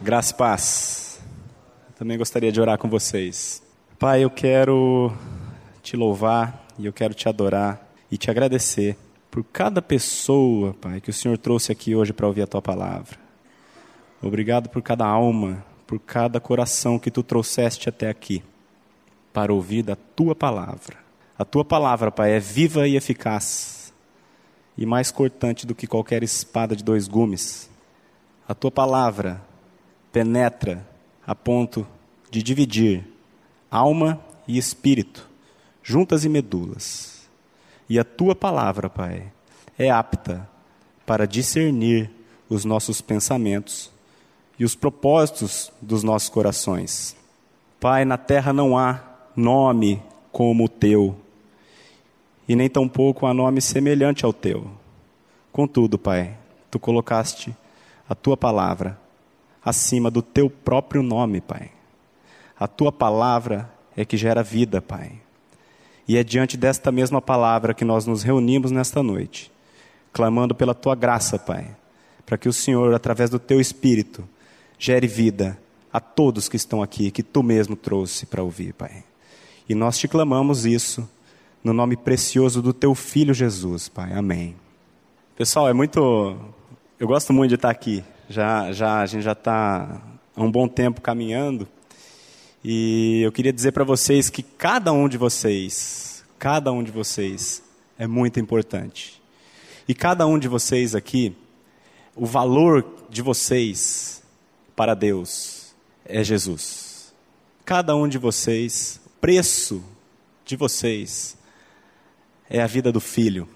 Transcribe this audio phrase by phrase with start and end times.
[0.00, 1.20] Graça e paz.
[1.98, 3.60] Também gostaria de orar com vocês.
[3.98, 5.12] Pai, eu quero
[5.82, 8.96] te louvar e eu quero te adorar e te agradecer
[9.28, 13.18] por cada pessoa, Pai, que o Senhor trouxe aqui hoje para ouvir a tua palavra.
[14.22, 18.44] Obrigado por cada alma, por cada coração que tu trouxeste até aqui
[19.32, 20.96] para ouvir da tua palavra.
[21.36, 23.92] A tua palavra, Pai, é viva e eficaz
[24.76, 27.68] e mais cortante do que qualquer espada de dois gumes.
[28.46, 29.47] A tua palavra
[30.12, 30.86] penetra
[31.26, 31.86] a ponto
[32.30, 33.04] de dividir
[33.70, 35.28] alma e espírito,
[35.82, 37.28] juntas e medulas.
[37.88, 39.30] E a tua palavra, Pai,
[39.78, 40.48] é apta
[41.06, 42.10] para discernir
[42.48, 43.90] os nossos pensamentos
[44.58, 47.16] e os propósitos dos nossos corações.
[47.78, 49.00] Pai, na terra não há
[49.36, 51.16] nome como o teu,
[52.48, 54.70] e nem tampouco há nome semelhante ao teu.
[55.52, 56.36] Contudo, Pai,
[56.70, 57.54] tu colocaste
[58.08, 58.98] a tua palavra
[59.64, 61.70] acima do teu próprio nome, Pai.
[62.58, 65.12] A tua palavra é que gera vida, Pai.
[66.06, 69.52] E é diante desta mesma palavra que nós nos reunimos nesta noite,
[70.12, 71.76] clamando pela tua graça, Pai,
[72.24, 74.26] para que o Senhor, através do teu espírito,
[74.78, 75.58] gere vida
[75.92, 79.04] a todos que estão aqui, que tu mesmo trouxe para ouvir, Pai.
[79.68, 81.08] E nós te clamamos isso
[81.62, 84.12] no nome precioso do teu filho Jesus, Pai.
[84.14, 84.56] Amém.
[85.36, 86.36] Pessoal, é muito
[86.98, 90.00] eu gosto muito de estar aqui já, já a gente já está
[90.36, 91.66] há um bom tempo caminhando.
[92.62, 97.62] E eu queria dizer para vocês que cada um de vocês, cada um de vocês
[97.98, 99.20] é muito importante.
[99.86, 101.34] E cada um de vocês aqui,
[102.14, 104.22] o valor de vocês
[104.76, 107.14] para Deus é Jesus.
[107.64, 109.82] Cada um de vocês, o preço
[110.44, 111.36] de vocês
[112.50, 113.48] é a vida do filho.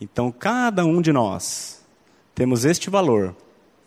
[0.00, 1.75] Então, cada um de nós
[2.36, 3.34] temos este valor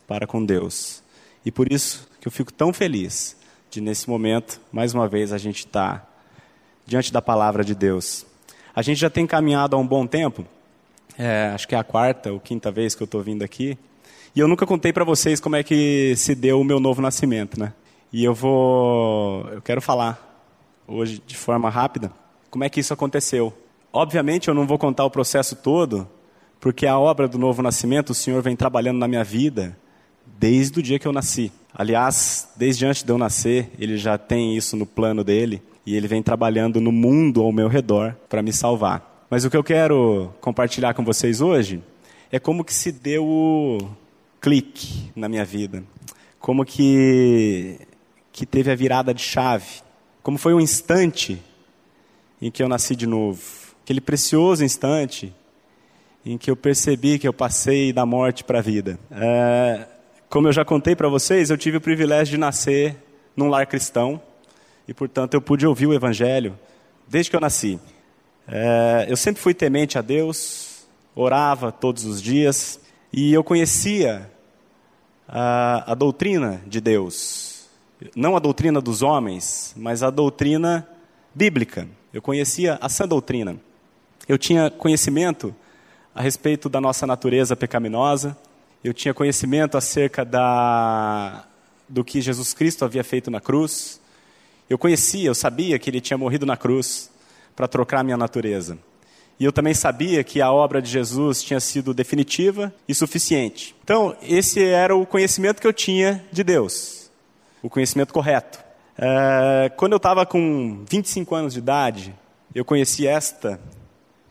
[0.08, 1.04] para com Deus.
[1.46, 3.38] E por isso que eu fico tão feliz
[3.70, 6.08] de, nesse momento, mais uma vez, a gente estar tá
[6.84, 8.26] diante da palavra de Deus.
[8.76, 10.46] A gente já tem caminhado há um bom tempo,
[11.16, 13.78] é, acho que é a quarta ou quinta vez que eu estou vindo aqui,
[14.36, 17.60] e eu nunca contei para vocês como é que se deu o meu novo nascimento,
[17.60, 17.72] né?
[18.12, 20.44] E eu vou, eu quero falar
[20.88, 22.12] hoje de forma rápida
[22.50, 23.54] como é que isso aconteceu.
[23.94, 26.10] Obviamente eu não vou contar o processo todo,
[26.60, 29.78] porque a obra do novo nascimento o Senhor vem trabalhando na minha vida
[30.38, 31.52] desde o dia que eu nasci.
[31.74, 36.08] Aliás, desde antes de eu nascer, ele já tem isso no plano dele e ele
[36.08, 39.26] vem trabalhando no mundo ao meu redor para me salvar.
[39.30, 41.82] Mas o que eu quero compartilhar com vocês hoje
[42.32, 43.78] é como que se deu o
[44.42, 45.84] clique na minha vida.
[46.40, 47.80] Como que
[48.32, 49.82] que teve a virada de chave.
[50.24, 51.42] Como foi um instante
[52.42, 53.42] em que eu nasci de novo.
[53.84, 55.34] Aquele precioso instante
[56.26, 59.00] em que eu percebi que eu passei da morte para a vida.
[59.12, 59.86] É,
[60.30, 62.96] como eu já contei para vocês, eu tive o privilégio de nascer
[63.36, 64.22] num lar cristão
[64.88, 66.58] e, portanto, eu pude ouvir o Evangelho
[67.08, 67.80] desde que eu nasci.
[68.48, 72.80] É, eu sempre fui temente a Deus, orava todos os dias
[73.12, 74.30] e eu conhecia
[75.28, 77.68] a, a doutrina de Deus,
[78.16, 80.88] não a doutrina dos homens, mas a doutrina
[81.34, 81.88] bíblica.
[82.14, 83.58] Eu conhecia a sã doutrina.
[84.28, 85.56] Eu tinha conhecimento
[86.20, 88.36] a respeito da nossa natureza pecaminosa,
[88.84, 91.46] eu tinha conhecimento acerca da,
[91.88, 94.02] do que Jesus Cristo havia feito na cruz.
[94.70, 97.10] Eu conhecia, eu sabia que ele tinha morrido na cruz
[97.56, 98.78] para trocar a minha natureza.
[99.40, 103.74] E eu também sabia que a obra de Jesus tinha sido definitiva e suficiente.
[103.82, 107.10] Então, esse era o conhecimento que eu tinha de Deus,
[107.64, 108.60] o conhecimento correto.
[108.98, 112.14] É, quando eu estava com 25 anos de idade,
[112.54, 113.58] eu conheci esta,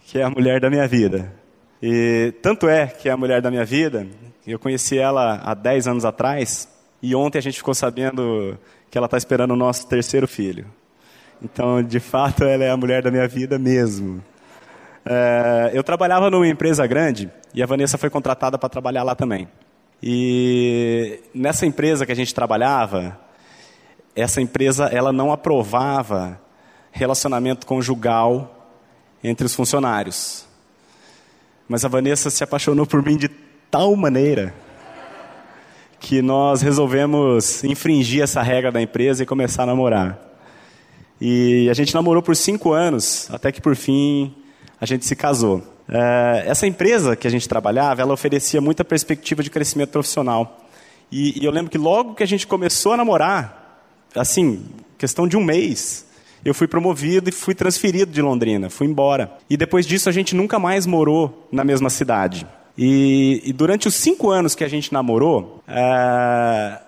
[0.04, 1.37] que é a mulher da minha vida.
[1.82, 4.06] E tanto é que é a mulher da minha vida,
[4.46, 6.68] eu conheci ela há 10 anos atrás,
[7.02, 8.58] e ontem a gente ficou sabendo
[8.90, 10.66] que ela está esperando o nosso terceiro filho.
[11.42, 14.22] Então, de fato, ela é a mulher da minha vida mesmo.
[15.06, 19.48] É, eu trabalhava numa empresa grande e a Vanessa foi contratada para trabalhar lá também.
[20.02, 23.18] E nessa empresa que a gente trabalhava,
[24.14, 26.40] essa empresa ela não aprovava
[26.90, 28.72] relacionamento conjugal
[29.22, 30.47] entre os funcionários.
[31.68, 33.28] Mas a Vanessa se apaixonou por mim de
[33.70, 34.54] tal maneira
[36.00, 40.18] que nós resolvemos infringir essa regra da empresa e começar a namorar.
[41.20, 44.34] E a gente namorou por cinco anos, até que por fim
[44.80, 45.62] a gente se casou.
[45.88, 50.64] É, essa empresa que a gente trabalhava, ela oferecia muita perspectiva de crescimento profissional.
[51.10, 53.84] E, eu lembro que logo que a gente começou a namorar,
[54.14, 54.64] assim,
[54.96, 56.06] questão de um mês,
[56.44, 59.32] eu fui promovido e fui transferido de Londrina, fui embora.
[59.48, 62.46] E depois disso a gente nunca mais morou na mesma cidade.
[62.76, 66.78] E, e durante os cinco anos que a gente namorou, é,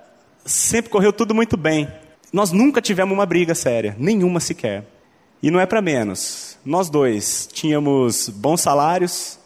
[0.44, 1.88] sempre correu tudo muito bem.
[2.32, 4.84] Nós nunca tivemos uma briga séria, nenhuma sequer.
[5.42, 6.56] E não é para menos.
[6.64, 9.38] Nós dois tínhamos bons salários,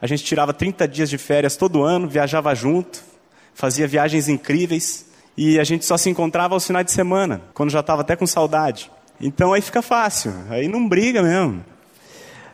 [0.00, 3.02] a gente tirava 30 dias de férias todo ano, viajava junto,
[3.52, 5.06] fazia viagens incríveis
[5.36, 8.26] e a gente só se encontrava aos finais de semana, quando já estava até com
[8.26, 8.90] saudade.
[9.20, 11.64] Então aí fica fácil, aí não briga mesmo.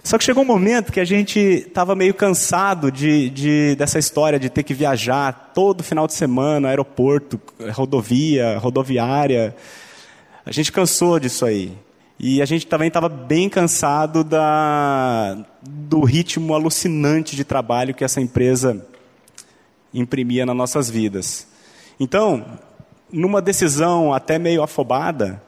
[0.02, 4.38] Só que chegou um momento que a gente estava meio cansado de, de, dessa história
[4.38, 7.40] de ter que viajar todo final de semana, aeroporto,
[7.72, 9.56] rodovia, rodoviária.
[10.44, 11.72] A gente cansou disso aí.
[12.18, 18.20] E a gente também estava bem cansado da, do ritmo alucinante de trabalho que essa
[18.20, 18.86] empresa
[19.92, 21.46] imprimia nas nossas vidas.
[21.98, 22.44] Então,
[23.10, 25.42] numa decisão até meio afobada,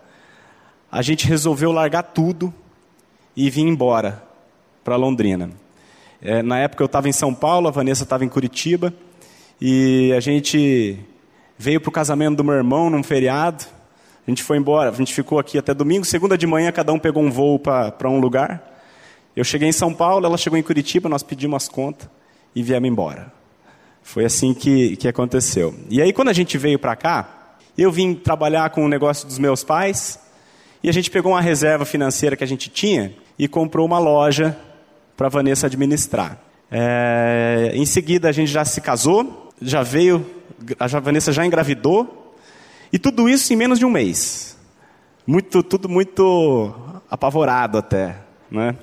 [0.96, 2.52] a gente resolveu largar tudo
[3.36, 4.24] e vir embora
[4.82, 5.50] para Londrina.
[6.22, 8.94] É, na época eu estava em São Paulo, a Vanessa estava em Curitiba,
[9.60, 10.98] e a gente
[11.58, 13.66] veio para o casamento do meu irmão num feriado.
[14.26, 16.06] A gente foi embora, a gente ficou aqui até domingo.
[16.06, 18.80] Segunda de manhã, cada um pegou um voo para um lugar.
[19.36, 22.08] Eu cheguei em São Paulo, ela chegou em Curitiba, nós pedimos as contas
[22.54, 23.30] e viemos embora.
[24.02, 25.74] Foi assim que, que aconteceu.
[25.90, 29.38] E aí, quando a gente veio para cá, eu vim trabalhar com o negócio dos
[29.38, 30.24] meus pais
[30.86, 34.56] e a gente pegou uma reserva financeira que a gente tinha e comprou uma loja
[35.16, 36.38] para Vanessa administrar.
[36.70, 40.24] É, em seguida, a gente já se casou, já veio,
[40.78, 42.36] a Vanessa já engravidou,
[42.92, 44.56] e tudo isso em menos de um mês.
[45.26, 46.72] Muito, tudo muito
[47.10, 48.18] apavorado até.
[48.48, 48.76] Né?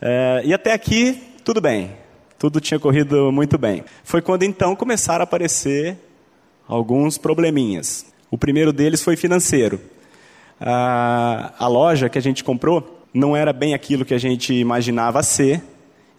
[0.00, 1.90] É, e até aqui, tudo bem.
[2.38, 3.82] Tudo tinha corrido muito bem.
[4.04, 5.98] Foi quando então começaram a aparecer
[6.68, 8.06] alguns probleminhas.
[8.30, 9.80] O primeiro deles foi financeiro.
[10.64, 15.22] A, a loja que a gente comprou não era bem aquilo que a gente imaginava
[15.22, 15.60] ser,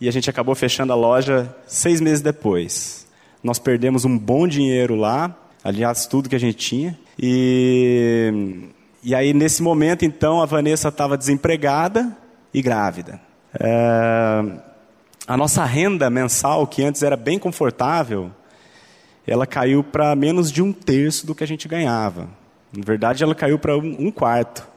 [0.01, 3.07] e a gente acabou fechando a loja seis meses depois.
[3.41, 8.67] Nós perdemos um bom dinheiro lá, aliás, tudo que a gente tinha, e,
[9.01, 12.15] e aí nesse momento, então, a Vanessa estava desempregada
[12.53, 13.21] e grávida.
[13.57, 14.43] É,
[15.25, 18.29] a nossa renda mensal, que antes era bem confortável,
[19.25, 22.27] ela caiu para menos de um terço do que a gente ganhava.
[22.75, 24.67] Na verdade, ela caiu para um, quarto.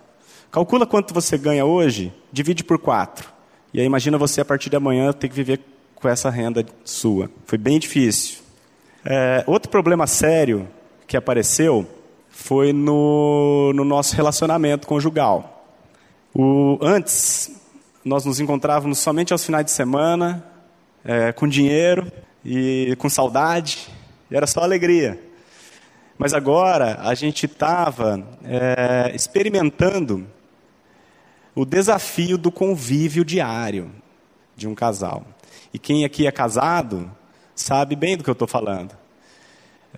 [0.51, 3.29] Calcula quanto você ganha hoje, divide por quatro.
[3.73, 5.61] E aí imagina você a partir de amanhã ter que viver
[5.95, 7.31] com essa renda sua.
[7.47, 8.39] Foi bem difícil.
[9.05, 10.69] É, outro problema sério
[11.07, 11.87] que apareceu
[12.29, 15.65] foi no, no nosso relacionamento conjugal.
[16.35, 17.51] O, antes,
[18.05, 20.45] nós nos encontrávamos somente aos finais de semana,
[21.03, 22.13] é, com dinheiro
[22.45, 23.89] e com saudade,
[24.31, 25.19] e era só alegria.
[26.19, 30.27] Mas agora a gente estava é, experimentando
[31.55, 33.91] o desafio do convívio diário
[34.57, 35.27] de um casal.
[35.73, 37.11] E quem aqui é casado
[37.55, 38.95] sabe bem do que eu estou falando.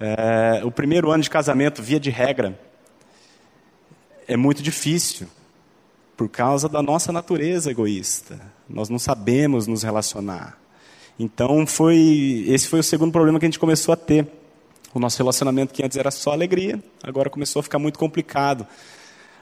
[0.00, 2.58] É, o primeiro ano de casamento, via de regra,
[4.26, 5.26] é muito difícil
[6.16, 8.40] por causa da nossa natureza egoísta.
[8.68, 10.58] Nós não sabemos nos relacionar.
[11.18, 14.37] Então foi esse foi o segundo problema que a gente começou a ter.
[14.94, 18.66] O nosso relacionamento que antes era só alegria, agora começou a ficar muito complicado.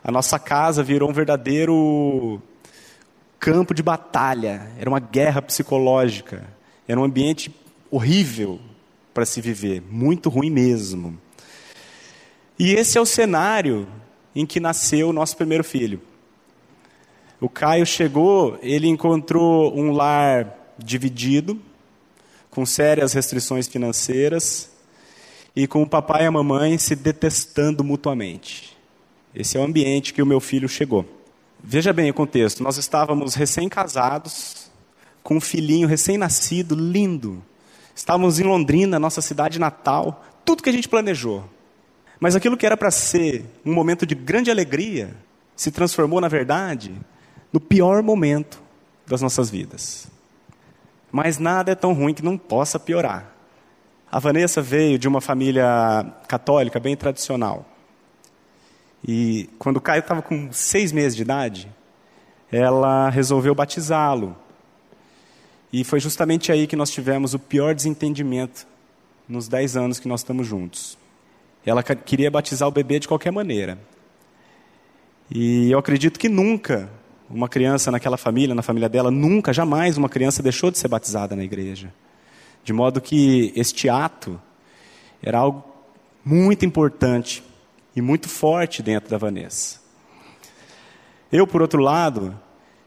[0.02, 2.43] A nossa casa virou um verdadeiro
[3.38, 6.44] campo de batalha, era uma guerra psicológica,
[6.88, 7.54] era um ambiente
[7.90, 8.58] horrível
[9.14, 11.16] para se viver, muito ruim mesmo.
[12.58, 13.87] E esse é o cenário
[14.35, 16.00] em que nasceu o nosso primeiro filho.
[17.40, 21.61] O Caio chegou, ele encontrou um lar dividido,
[22.50, 24.70] com sérias restrições financeiras,
[25.56, 28.76] e com o papai e a mamãe se detestando mutuamente.
[29.34, 31.06] Esse é o ambiente que o meu filho chegou.
[31.64, 32.62] Veja bem o contexto.
[32.62, 34.70] Nós estávamos recém-casados,
[35.22, 37.42] com um filhinho recém-nascido, lindo.
[37.94, 41.42] Estávamos em Londrina, nossa cidade natal, tudo que a gente planejou.
[42.20, 45.16] Mas aquilo que era para ser um momento de grande alegria
[45.56, 46.94] se transformou, na verdade,
[47.50, 48.62] no pior momento
[49.06, 50.06] das nossas vidas.
[51.10, 53.36] Mas nada é tão ruim que não possa piorar.
[54.10, 57.66] A Vanessa veio de uma família católica bem tradicional.
[59.06, 61.68] E quando o Caio estava com seis meses de idade,
[62.50, 64.36] ela resolveu batizá-lo.
[65.72, 68.66] E foi justamente aí que nós tivemos o pior desentendimento
[69.28, 70.96] nos dez anos que nós estamos juntos.
[71.64, 73.76] Ela queria batizar o bebê de qualquer maneira.
[75.28, 76.88] E eu acredito que nunca
[77.28, 81.34] uma criança naquela família, na família dela, nunca, jamais uma criança deixou de ser batizada
[81.34, 81.92] na igreja.
[82.66, 84.42] De modo que este ato
[85.23, 85.64] era algo
[86.25, 87.40] muito importante
[87.94, 89.80] e muito forte dentro da Vanessa.
[91.30, 92.37] Eu, por outro lado,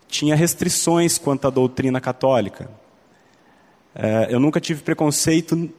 [0.05, 2.69] tinha restrições quanto à doutrina católica.
[3.95, 5.69] É, eu nunca tive preconceito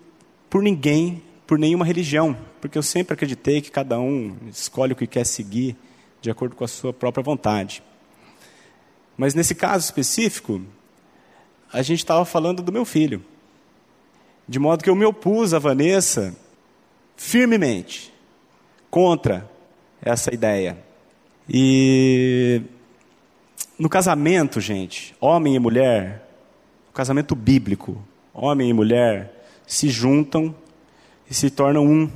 [0.49, 5.07] por ninguém por nenhuma religião, porque eu sempre acreditei que cada um escolhe o que
[5.07, 5.76] quer seguir
[6.23, 7.83] de acordo com a sua própria vontade.
[9.14, 10.62] Mas nesse caso específico,
[11.71, 13.23] a gente estava falando do meu filho.
[14.50, 16.35] De modo que eu me opus a Vanessa
[17.14, 18.12] firmemente
[18.90, 19.49] contra
[20.02, 20.76] essa ideia.
[21.49, 22.61] E
[23.78, 26.28] no casamento, gente, homem e mulher,
[26.88, 28.02] o casamento bíblico,
[28.35, 30.52] homem e mulher se juntam
[31.30, 32.11] e se tornam um.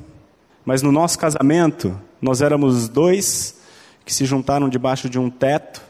[0.64, 3.60] Mas no nosso casamento, nós éramos dois
[4.04, 5.80] que se juntaram debaixo de um teto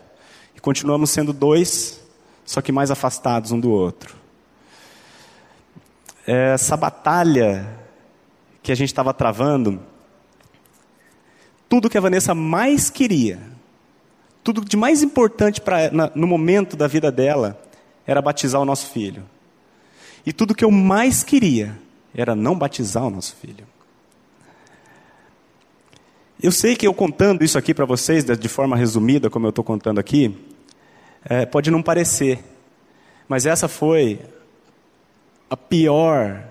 [0.55, 2.03] e continuamos sendo dois,
[2.45, 4.24] só que mais afastados um do outro.
[6.27, 7.67] Essa batalha
[8.63, 9.81] que a gente estava travando,
[11.69, 13.41] tudo que a Vanessa mais queria,
[14.43, 17.61] tudo de mais importante pra, na, no momento da vida dela,
[18.07, 19.23] era batizar o nosso filho.
[20.25, 21.79] E tudo que eu mais queria
[22.15, 23.67] era não batizar o nosso filho.
[26.43, 29.65] Eu sei que eu contando isso aqui para vocês, de forma resumida, como eu estou
[29.65, 30.37] contando aqui,
[31.25, 32.45] é, pode não parecer,
[33.29, 34.21] mas essa foi
[35.49, 36.45] a pior,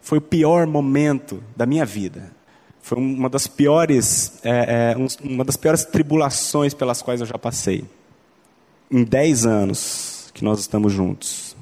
[0.00, 2.30] foi o pior momento da minha vida.
[2.82, 7.84] Foi uma das piores, é, é, uma das piores tribulações pelas quais eu já passei.
[8.90, 11.56] Em dez anos que nós estamos juntos.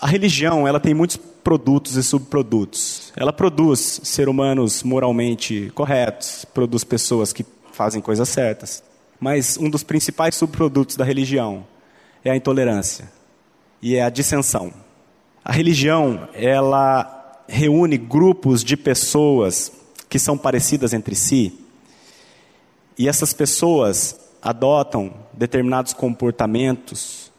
[0.00, 3.12] A religião, ela tem muitos produtos e subprodutos.
[3.16, 8.82] Ela produz ser humanos moralmente corretos, produz pessoas que fazem coisas certas.
[9.18, 11.66] Mas um dos principais subprodutos da religião
[12.24, 13.10] é a intolerância
[13.80, 14.72] e é a dissensão.
[15.44, 19.72] A religião, ela reúne grupos de pessoas
[20.08, 21.58] que são parecidas entre si,
[22.98, 27.32] e essas pessoas adotam determinados comportamentos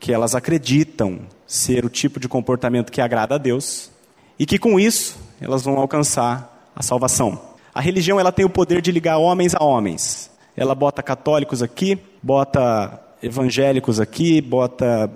[0.00, 3.90] que elas acreditam ser o tipo de comportamento que agrada a Deus
[4.38, 7.40] e que com isso elas vão alcançar a salvação.
[7.74, 10.30] A religião ela tem o poder de ligar homens a homens.
[10.56, 15.10] Ela bota católicos aqui, bota evangélicos aqui, bota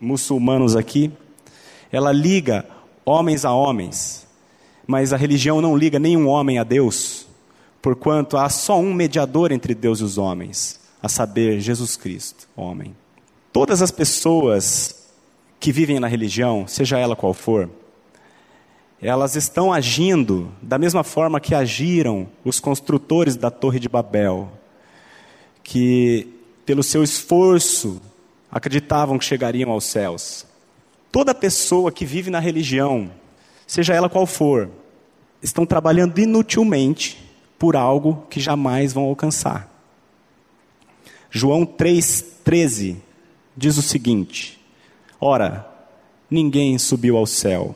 [0.00, 1.12] muçulmanos aqui.
[1.90, 2.66] Ela liga
[3.04, 4.26] homens a homens.
[4.86, 7.26] Mas a religião não liga nenhum homem a Deus,
[7.82, 12.94] porquanto há só um mediador entre Deus e os homens, a saber, Jesus Cristo, homem.
[13.52, 15.08] Todas as pessoas
[15.58, 17.68] que vivem na religião, seja ela qual for,
[19.00, 24.50] elas estão agindo da mesma forma que agiram os construtores da Torre de Babel,
[25.62, 26.28] que,
[26.64, 28.00] pelo seu esforço,
[28.50, 30.46] acreditavam que chegariam aos céus.
[31.16, 33.10] Toda pessoa que vive na religião,
[33.66, 34.68] seja ela qual for,
[35.40, 39.66] estão trabalhando inutilmente por algo que jamais vão alcançar.
[41.30, 42.96] João 3,13
[43.56, 44.62] diz o seguinte:
[45.18, 45.66] Ora,
[46.30, 47.74] ninguém subiu ao céu,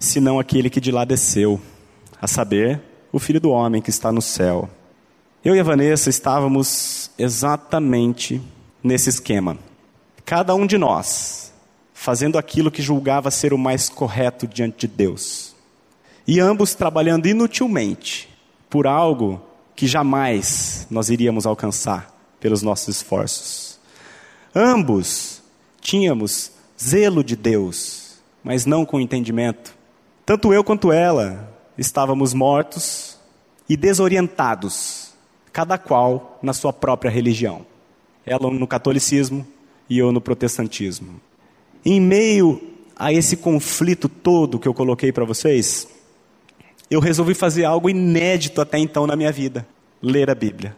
[0.00, 1.60] senão aquele que de lá desceu,
[2.20, 4.68] a saber, o Filho do Homem que está no céu.
[5.44, 8.42] Eu e a Vanessa estávamos exatamente
[8.82, 9.56] nesse esquema.
[10.24, 11.52] Cada um de nós
[11.92, 15.54] fazendo aquilo que julgava ser o mais correto diante de Deus.
[16.26, 18.28] E ambos trabalhando inutilmente
[18.68, 19.40] por algo
[19.74, 23.78] que jamais nós iríamos alcançar pelos nossos esforços.
[24.54, 25.42] Ambos
[25.80, 26.52] tínhamos
[26.82, 29.74] zelo de Deus, mas não com entendimento.
[30.26, 33.18] Tanto eu quanto ela estávamos mortos
[33.68, 35.12] e desorientados,
[35.52, 37.64] cada qual na sua própria religião.
[38.26, 39.46] Ela no catolicismo
[39.88, 41.20] e eu no protestantismo.
[41.84, 42.60] Em meio
[42.96, 45.88] a esse conflito todo que eu coloquei para vocês,
[46.90, 49.66] eu resolvi fazer algo inédito até então na minha vida:
[50.02, 50.76] ler a Bíblia.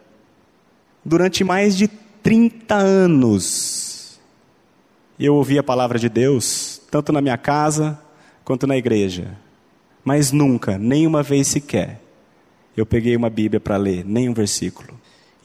[1.03, 4.19] Durante mais de 30 anos,
[5.19, 7.99] eu ouvi a palavra de Deus, tanto na minha casa
[8.43, 9.37] quanto na igreja.
[10.03, 12.01] Mas nunca, nem uma vez sequer,
[12.75, 14.89] eu peguei uma Bíblia para ler, nem um versículo.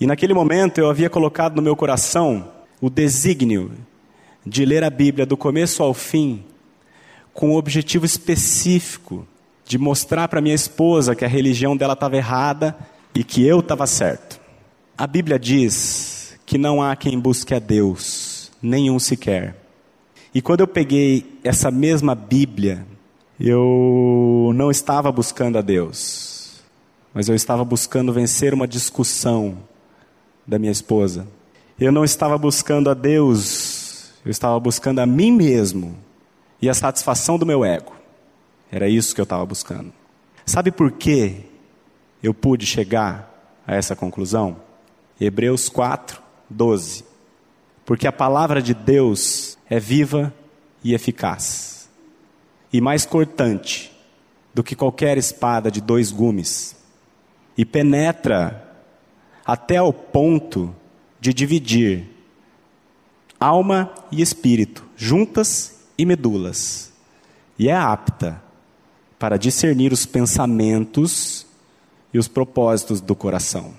[0.01, 2.49] E naquele momento eu havia colocado no meu coração
[2.83, 3.71] o desígnio
[4.45, 6.43] de ler a Bíblia do começo ao fim,
[7.33, 9.25] com o objetivo específico
[9.65, 12.77] de mostrar para minha esposa que a religião dela estava errada
[13.15, 14.41] e que eu estava certo.
[14.99, 19.55] A Bíblia diz que não há quem busque a Deus, nenhum sequer.
[20.35, 22.85] E quando eu peguei essa mesma Bíblia,
[23.39, 26.61] eu não estava buscando a Deus,
[27.15, 29.59] mas eu estava buscando vencer uma discussão
[30.45, 31.29] da minha esposa.
[31.83, 35.99] Eu não estava buscando a Deus, eu estava buscando a mim mesmo
[36.61, 37.93] e a satisfação do meu ego.
[38.71, 39.93] Era isso que eu estava buscando.
[40.47, 41.45] Sabe por que
[42.23, 44.59] eu pude chegar a essa conclusão?
[45.21, 47.05] Hebreus 4, 12.
[47.85, 50.33] Porque a palavra de Deus é viva
[50.85, 51.91] e eficaz.
[52.73, 53.93] e mais cortante
[54.55, 56.77] do que qualquer espada de dois gumes,
[57.59, 58.73] e penetra
[59.45, 60.73] até ao ponto
[61.23, 62.05] de dividir
[63.39, 66.93] alma e espírito, juntas e medulas,
[67.57, 68.43] e é apta
[69.21, 71.47] para discernir os pensamentos
[72.13, 73.73] e os propósitos do coração.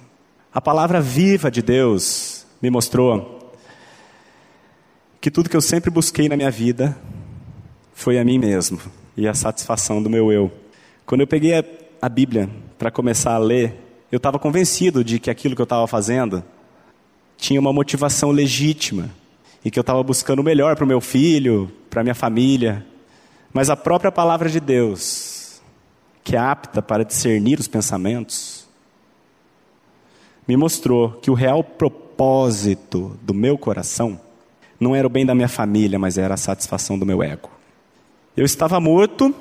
[0.53, 3.53] A palavra viva de Deus me mostrou
[5.19, 6.97] que tudo que eu sempre busquei na minha vida
[7.93, 8.79] foi a mim mesmo
[9.17, 10.49] e a satisfação do meu eu.
[11.05, 11.61] Quando eu peguei
[12.01, 13.75] a, Bíblia para começar a ler,
[14.09, 16.41] eu estava convencido de que aquilo que eu estava fazendo
[17.43, 19.09] tinha uma motivação legítima
[19.65, 22.85] e que eu estava buscando o melhor para o meu filho, para minha família.
[23.51, 25.61] Mas a própria palavra de Deus,
[26.23, 28.65] que é apta para discernir os pensamentos,
[30.47, 34.17] me mostrou que o real propósito do meu coração
[34.79, 37.49] não era o bem da minha família, mas era a satisfação do meu ego.
[38.37, 39.35] Eu estava morto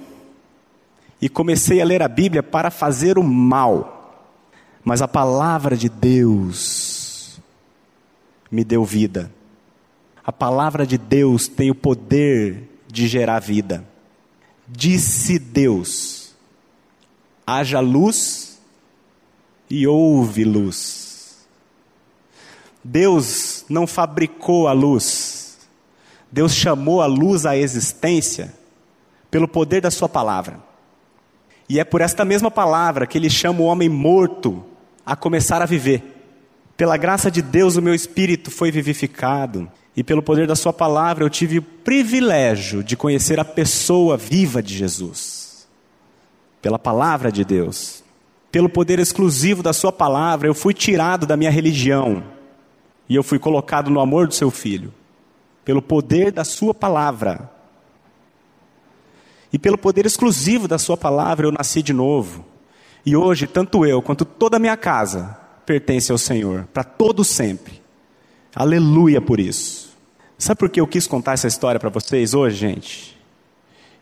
[1.21, 4.27] e comecei a ler a Bíblia para fazer o mal,
[4.83, 6.92] mas a palavra de Deus
[8.53, 9.33] me deu vida.
[10.23, 13.85] A palavra de Deus tem o poder de gerar vida.
[14.69, 16.35] Disse Deus:
[17.47, 18.61] haja luz
[19.71, 21.47] e houve luz.
[22.85, 25.59] Deus não fabricou a luz,
[26.31, 28.53] Deus chamou a luz à existência
[29.31, 30.61] pelo poder da Sua palavra.
[31.69, 34.65] E é por esta mesma palavra que Ele chama o homem morto
[35.07, 36.12] a começar a viver.
[36.77, 41.25] Pela graça de Deus, o meu espírito foi vivificado e pelo poder da Sua palavra
[41.25, 45.69] eu tive o privilégio de conhecer a pessoa viva de Jesus.
[46.61, 48.03] Pela palavra de Deus,
[48.51, 52.23] pelo poder exclusivo da Sua palavra, eu fui tirado da minha religião
[53.09, 54.93] e eu fui colocado no amor do Seu Filho.
[55.65, 57.51] Pelo poder da Sua palavra
[59.53, 62.45] e pelo poder exclusivo da Sua palavra eu nasci de novo.
[63.05, 67.81] E hoje, tanto eu quanto toda a minha casa pertence ao Senhor, para todo sempre.
[68.55, 69.91] Aleluia por isso.
[70.37, 73.19] Sabe por que eu quis contar essa história para vocês hoje, gente?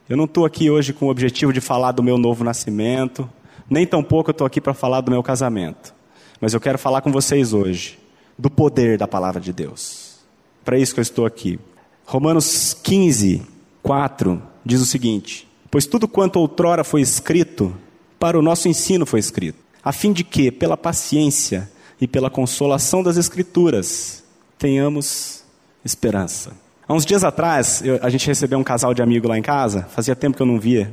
[0.09, 3.31] Eu não estou aqui hoje com o objetivo de falar do meu novo nascimento,
[3.68, 5.94] nem tampouco eu estou aqui para falar do meu casamento.
[6.40, 7.99] Mas eu quero falar com vocês hoje
[8.37, 10.18] do poder da palavra de Deus.
[10.64, 11.61] Para isso que eu estou aqui.
[12.05, 13.42] Romanos 15,
[13.83, 17.73] 4 diz o seguinte: Pois tudo quanto outrora foi escrito,
[18.18, 23.03] para o nosso ensino foi escrito, a fim de que, pela paciência e pela consolação
[23.03, 24.23] das Escrituras,
[24.59, 25.43] tenhamos
[25.85, 26.53] esperança.
[26.87, 29.83] Há uns dias atrás, eu, a gente recebeu um casal de amigo lá em casa,
[29.90, 30.93] fazia tempo que eu não via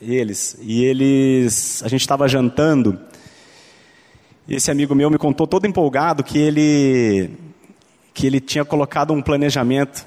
[0.00, 2.98] eles, e eles, a gente estava jantando,
[4.46, 7.30] e esse amigo meu me contou todo empolgado que ele,
[8.12, 10.06] que ele tinha colocado um planejamento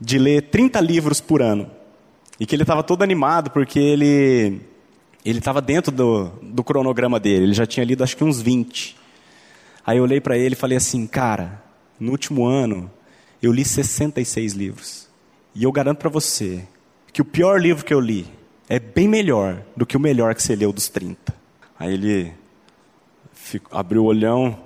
[0.00, 1.70] de ler 30 livros por ano,
[2.38, 4.60] e que ele estava todo animado porque ele
[5.24, 8.96] ele estava dentro do, do cronograma dele, ele já tinha lido acho que uns 20.
[9.86, 11.62] Aí eu olhei para ele e falei assim, cara,
[11.98, 12.90] no último ano,
[13.42, 15.08] eu li 66 livros.
[15.54, 16.66] E eu garanto para você
[17.12, 18.26] que o pior livro que eu li
[18.68, 21.34] é bem melhor do que o melhor que você leu dos 30.
[21.78, 22.32] Aí ele
[23.32, 24.58] ficou, abriu o olhão,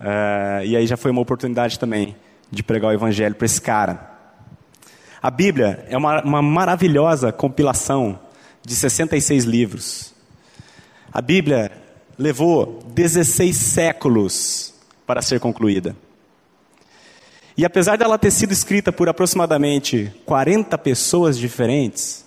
[0.00, 2.16] uh, e aí já foi uma oportunidade também
[2.50, 4.10] de pregar o evangelho para esse cara.
[5.22, 8.18] A Bíblia é uma, uma maravilhosa compilação
[8.64, 10.14] de 66 livros.
[11.12, 11.72] A Bíblia
[12.18, 14.74] levou 16 séculos
[15.06, 15.96] para ser concluída.
[17.56, 22.24] E apesar dela ter sido escrita por aproximadamente 40 pessoas diferentes,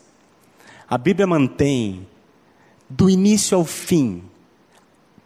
[0.90, 2.08] a Bíblia mantém,
[2.90, 4.24] do início ao fim,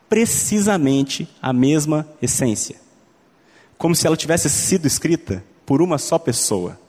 [0.07, 2.77] precisamente a mesma essência.
[3.77, 6.79] Como se ela tivesse sido escrita por uma só pessoa.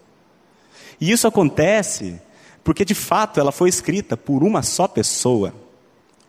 [1.01, 2.21] E isso acontece
[2.69, 5.55] porque, de fato, ela foi escrita por uma só pessoa,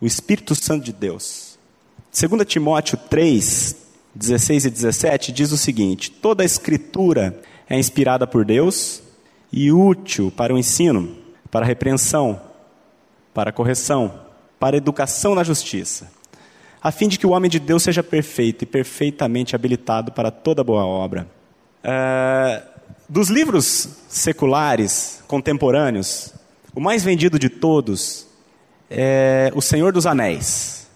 [0.00, 1.58] o Espírito Santo de Deus.
[2.18, 3.76] 2 Timóteo 3,
[4.14, 9.02] 16 e 17 diz o seguinte: toda a escritura é inspirada por Deus
[9.52, 11.14] e útil para o ensino,
[11.50, 12.40] para a repreensão,
[13.34, 14.10] para a correção,
[14.58, 16.10] para a educação na justiça,
[16.82, 20.64] a fim de que o homem de Deus seja perfeito e perfeitamente habilitado para toda
[20.64, 21.28] boa obra.
[21.84, 22.62] É,
[23.10, 26.32] dos livros seculares contemporâneos,
[26.72, 28.28] o mais vendido de todos
[28.88, 30.86] é O Senhor dos Anéis,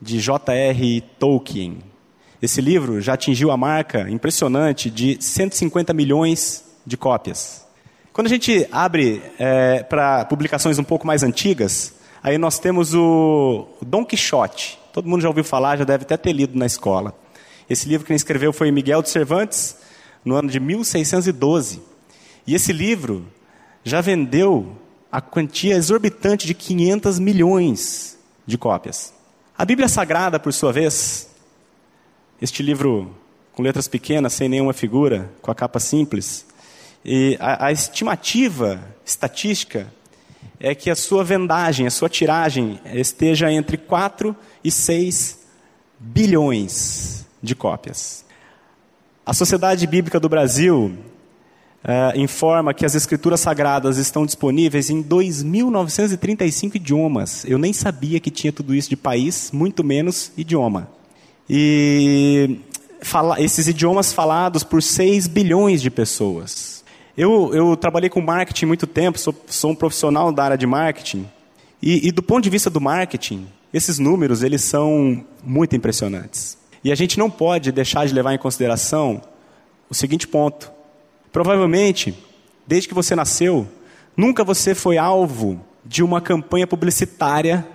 [0.00, 1.00] de J.R.
[1.18, 1.78] Tolkien.
[2.40, 7.66] Esse livro já atingiu a marca impressionante de 150 milhões de cópias.
[8.12, 13.66] Quando a gente abre é, para publicações um pouco mais antigas, aí nós temos o
[13.82, 14.78] Dom Quixote.
[14.92, 17.12] Todo mundo já ouviu falar, já deve até ter lido na escola.
[17.68, 19.76] Esse livro quem escreveu foi Miguel de Cervantes,
[20.24, 21.82] no ano de 1612.
[22.46, 23.26] E esse livro
[23.84, 24.76] já vendeu
[25.10, 29.12] a quantia exorbitante de 500 milhões de cópias.
[29.56, 31.30] A Bíblia Sagrada, por sua vez,
[32.40, 33.14] este livro
[33.52, 36.46] com letras pequenas, sem nenhuma figura, com a capa simples,
[37.04, 39.92] e a, a estimativa estatística
[40.58, 45.40] é que a sua vendagem, a sua tiragem esteja entre 4 e 6
[45.98, 48.24] bilhões de cópias.
[49.24, 50.92] A Sociedade Bíblica do Brasil
[51.84, 57.44] uh, informa que as escrituras sagradas estão disponíveis em 2.935 idiomas.
[57.44, 60.88] Eu nem sabia que tinha tudo isso de país, muito menos idioma.
[61.48, 62.60] E
[63.02, 66.82] fala, esses idiomas falados por 6 bilhões de pessoas.
[67.16, 71.28] Eu, eu trabalhei com marketing muito tempo, sou, sou um profissional da área de marketing.
[71.82, 76.59] E, e do ponto de vista do marketing, esses números eles são muito impressionantes.
[76.82, 79.20] E a gente não pode deixar de levar em consideração
[79.88, 80.70] o seguinte ponto:
[81.32, 82.14] Provavelmente,
[82.66, 83.68] desde que você nasceu,
[84.16, 87.66] nunca você foi alvo de uma campanha publicitária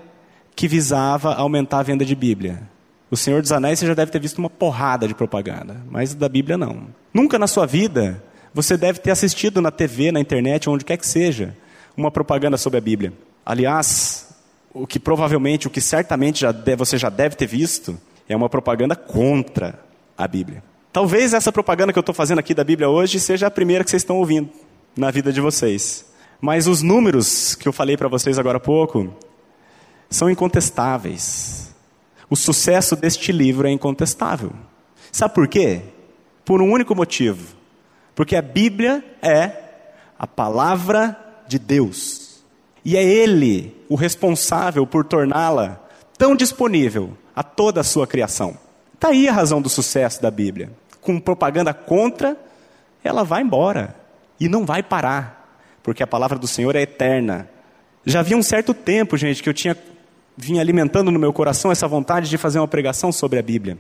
[0.56, 2.62] que visava aumentar a venda de Bíblia.
[3.10, 6.28] O Senhor dos Anéis você já deve ter visto uma porrada de propaganda, mas da
[6.28, 6.88] Bíblia não.
[7.14, 11.06] Nunca na sua vida você deve ter assistido na TV, na internet, onde quer que
[11.06, 11.56] seja,
[11.96, 13.14] uma propaganda sobre a Bíblia.
[13.46, 14.34] Aliás,
[14.74, 18.50] o que provavelmente, o que certamente já deve, você já deve ter visto, é uma
[18.50, 19.80] propaganda contra
[20.18, 20.64] a Bíblia.
[20.92, 23.90] Talvez essa propaganda que eu estou fazendo aqui da Bíblia hoje seja a primeira que
[23.90, 24.50] vocês estão ouvindo
[24.96, 26.06] na vida de vocês.
[26.40, 29.14] Mas os números que eu falei para vocês agora há pouco
[30.10, 31.76] são incontestáveis.
[32.30, 34.52] O sucesso deste livro é incontestável.
[35.12, 35.82] Sabe por quê?
[36.44, 37.56] Por um único motivo.
[38.14, 39.52] Porque a Bíblia é
[40.18, 42.44] a palavra de Deus.
[42.84, 45.82] E é Ele o responsável por torná-la
[46.18, 48.58] tão disponível a toda a sua criação.
[48.94, 50.72] Está aí a razão do sucesso da Bíblia
[51.06, 52.36] com propaganda contra,
[53.04, 53.96] ela vai embora
[54.40, 57.48] e não vai parar, porque a palavra do Senhor é eterna.
[58.04, 59.78] Já havia um certo tempo, gente, que eu tinha
[60.36, 63.78] vinha alimentando no meu coração essa vontade de fazer uma pregação sobre a Bíblia.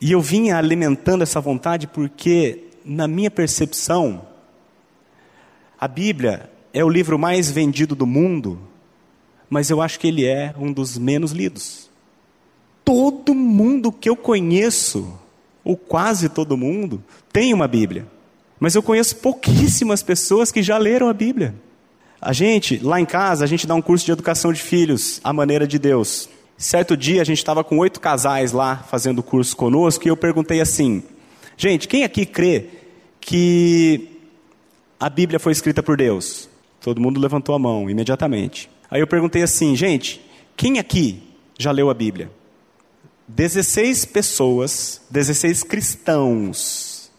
[0.00, 4.22] E eu vinha alimentando essa vontade porque, na minha percepção,
[5.78, 8.58] a Bíblia é o livro mais vendido do mundo,
[9.50, 11.89] mas eu acho que ele é um dos menos lidos.
[12.92, 15.16] Todo mundo que eu conheço
[15.62, 17.00] ou quase todo mundo,
[17.32, 18.04] tem uma Bíblia.
[18.58, 21.54] Mas eu conheço pouquíssimas pessoas que já leram a Bíblia.
[22.20, 25.32] A gente, lá em casa, a gente dá um curso de educação de filhos, à
[25.32, 26.28] maneira de Deus.
[26.58, 30.16] Certo dia, a gente estava com oito casais lá fazendo o curso conosco, e eu
[30.16, 31.00] perguntei assim:
[31.56, 32.70] gente, quem aqui crê
[33.20, 34.08] que
[34.98, 36.48] a Bíblia foi escrita por Deus?
[36.80, 38.68] Todo mundo levantou a mão imediatamente.
[38.90, 40.20] Aí eu perguntei assim: gente,
[40.56, 41.22] quem aqui
[41.56, 42.39] já leu a Bíblia?
[43.34, 47.10] 16 pessoas, 16 cristãos,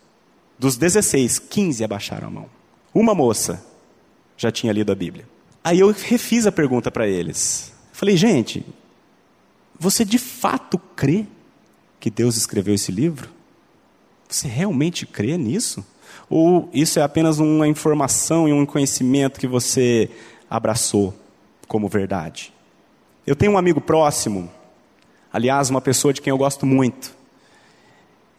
[0.60, 2.50] dos 16, 15 abaixaram a mão.
[2.94, 3.66] Uma moça
[4.36, 5.28] já tinha lido a Bíblia.
[5.64, 7.72] Aí eu refiz a pergunta para eles.
[7.94, 8.66] Falei, gente,
[9.80, 11.26] você de fato crê
[12.00, 13.30] que Deus escreveu esse livro?
[14.28, 15.86] Você realmente crê nisso?
[16.30, 20.10] Ou isso é apenas uma informação e um conhecimento que você
[20.50, 21.14] abraçou
[21.68, 22.54] como verdade?
[23.26, 24.52] Eu tenho um amigo próximo
[25.34, 27.16] Aliás, uma pessoa de quem eu gosto muito.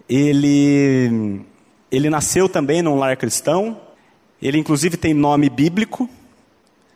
[0.08, 1.40] Ele,
[1.90, 3.80] ele nasceu também num lar cristão.
[4.40, 6.08] Ele, inclusive, tem nome bíblico.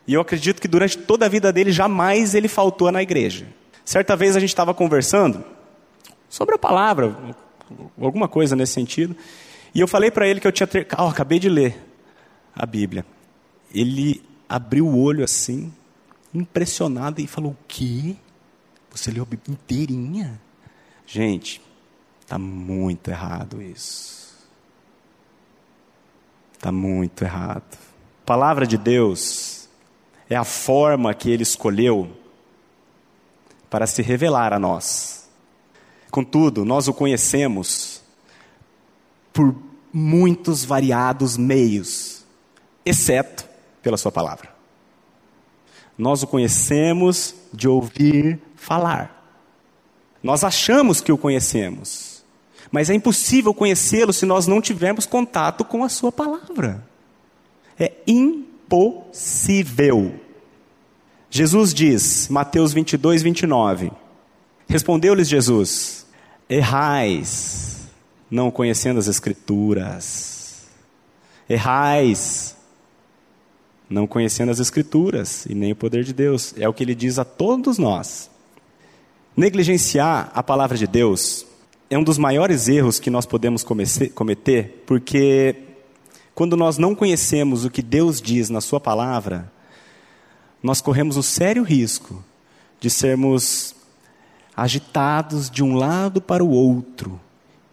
[0.07, 3.47] E eu acredito que durante toda a vida dele, jamais ele faltou na igreja.
[3.83, 5.43] Certa vez a gente estava conversando
[6.29, 7.15] sobre a palavra,
[7.99, 9.15] alguma coisa nesse sentido.
[9.73, 10.67] E eu falei para ele que eu tinha.
[10.67, 10.87] Ter...
[10.97, 11.75] Oh, acabei de ler
[12.55, 13.05] a Bíblia.
[13.73, 15.73] Ele abriu o olho assim,
[16.33, 18.15] impressionado, e falou: O quê?
[18.97, 20.41] Você leu a Bíblia inteirinha?
[21.05, 21.61] Gente,
[22.19, 24.35] está muito errado isso.
[26.53, 27.77] Está muito errado.
[28.23, 29.69] A palavra de Deus
[30.27, 32.11] é a forma que Ele escolheu
[33.69, 35.29] para se revelar a nós.
[36.09, 38.01] Contudo, nós o conhecemos
[39.31, 39.55] por
[39.93, 42.25] muitos variados meios,
[42.83, 43.47] exceto
[43.83, 44.51] pela Sua palavra.
[45.95, 49.15] Nós o conhecemos de ouvir falar.
[50.21, 52.21] Nós achamos que o conhecemos,
[52.69, 56.85] mas é impossível conhecê-lo se nós não tivermos contato com a Sua palavra.
[57.79, 60.19] É impossível.
[61.29, 63.91] Jesus diz, Mateus 22, 29.
[64.67, 66.05] Respondeu-lhes Jesus:
[66.49, 67.87] Errais,
[68.29, 70.67] não conhecendo as Escrituras.
[71.49, 72.57] Errais,
[73.89, 76.53] não conhecendo as Escrituras e nem o poder de Deus.
[76.57, 78.29] É o que ele diz a todos nós.
[79.37, 81.45] Negligenciar a palavra de Deus
[81.91, 85.55] é um dos maiores erros que nós podemos cometer, porque
[86.33, 89.51] quando nós não conhecemos o que Deus diz na Sua palavra,
[90.63, 92.25] nós corremos o sério risco
[92.79, 93.75] de sermos
[94.55, 97.21] agitados de um lado para o outro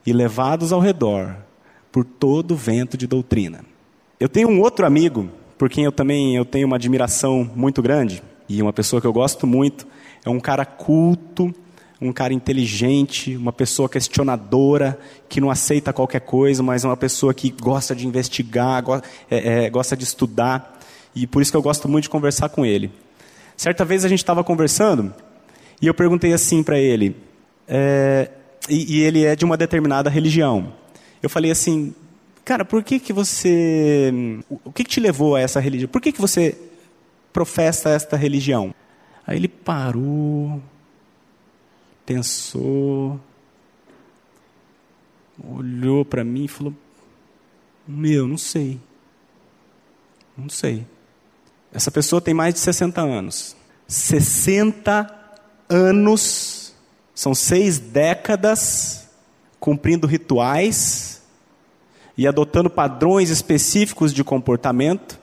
[0.04, 1.34] e levados ao redor
[1.90, 3.64] por todo vento de doutrina.
[4.20, 8.22] Eu tenho um outro amigo, por quem eu também eu tenho uma admiração muito grande,
[8.46, 9.86] e uma pessoa que eu gosto muito,
[10.24, 11.54] é um cara culto,
[12.00, 17.32] um cara inteligente, uma pessoa questionadora, que não aceita qualquer coisa, mas é uma pessoa
[17.32, 20.78] que gosta de investigar, gosta, é, é, gosta de estudar,
[21.14, 22.90] e por isso que eu gosto muito de conversar com ele.
[23.56, 25.14] Certa vez a gente estava conversando,
[25.80, 27.16] e eu perguntei assim para ele,
[27.68, 28.30] é,
[28.68, 30.72] e, e, ele é de uma determinada religião.
[31.22, 31.94] Eu falei assim,
[32.44, 34.12] cara, por que que você,
[34.48, 35.88] o que, que te levou a essa religião?
[35.88, 36.56] Por que que você
[37.32, 38.74] professa esta religião?
[39.26, 40.62] Aí ele parou,
[42.04, 43.18] pensou,
[45.42, 46.74] olhou para mim e falou:
[47.86, 48.78] Meu, não sei.
[50.36, 50.86] Não sei.
[51.72, 53.56] Essa pessoa tem mais de 60 anos.
[53.86, 55.24] 60
[55.68, 56.74] anos,
[57.14, 59.08] são seis décadas,
[59.58, 61.22] cumprindo rituais
[62.16, 65.18] e adotando padrões específicos de comportamento,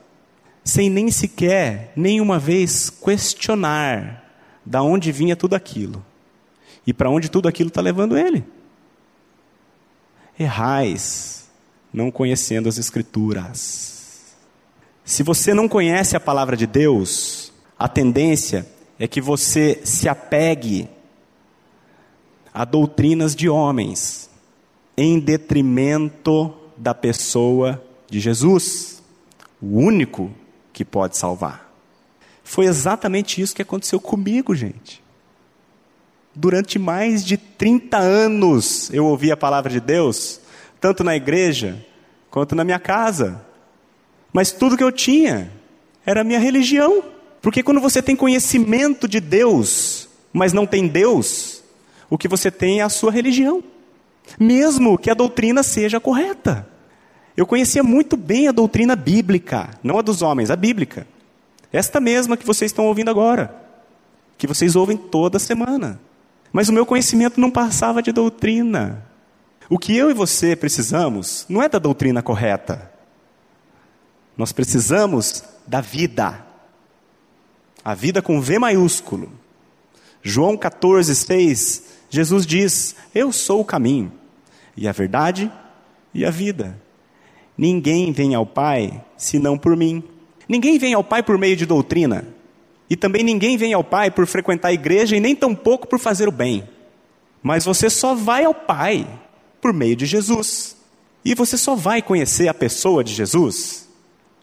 [0.63, 4.23] sem nem sequer, nenhuma vez, questionar
[4.65, 6.03] da onde vinha tudo aquilo
[6.85, 8.43] e para onde tudo aquilo está levando ele.
[10.39, 11.49] Errais,
[11.93, 14.35] não conhecendo as Escrituras.
[15.03, 18.65] Se você não conhece a palavra de Deus, a tendência
[18.97, 20.87] é que você se apegue
[22.53, 24.29] a doutrinas de homens,
[24.95, 29.01] em detrimento da pessoa de Jesus,
[29.61, 30.31] o único
[30.73, 31.71] que pode salvar.
[32.43, 35.01] Foi exatamente isso que aconteceu comigo, gente.
[36.33, 40.39] Durante mais de 30 anos eu ouvi a palavra de Deus,
[40.79, 41.85] tanto na igreja
[42.29, 43.45] quanto na minha casa.
[44.33, 45.51] Mas tudo que eu tinha
[46.05, 47.03] era a minha religião.
[47.41, 51.63] Porque quando você tem conhecimento de Deus, mas não tem Deus,
[52.09, 53.63] o que você tem é a sua religião.
[54.39, 56.67] Mesmo que a doutrina seja correta.
[57.35, 61.07] Eu conhecia muito bem a doutrina bíblica, não a dos homens, a bíblica.
[61.71, 63.55] Esta mesma que vocês estão ouvindo agora,
[64.37, 65.99] que vocês ouvem toda semana.
[66.51, 69.05] Mas o meu conhecimento não passava de doutrina.
[69.69, 72.91] O que eu e você precisamos não é da doutrina correta.
[74.35, 76.45] Nós precisamos da vida.
[77.83, 79.31] A vida com V maiúsculo.
[80.21, 84.11] João 14, 6, Jesus diz: Eu sou o caminho,
[84.75, 85.51] e a verdade
[86.13, 86.79] e a vida.
[87.57, 90.03] Ninguém vem ao Pai senão por mim.
[90.47, 92.27] Ninguém vem ao Pai por meio de doutrina.
[92.89, 96.27] E também ninguém vem ao Pai por frequentar a igreja e nem tampouco por fazer
[96.27, 96.67] o bem.
[97.41, 99.07] Mas você só vai ao Pai
[99.61, 100.75] por meio de Jesus.
[101.23, 103.87] E você só vai conhecer a pessoa de Jesus